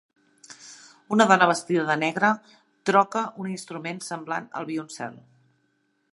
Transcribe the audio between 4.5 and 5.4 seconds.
al violoncel.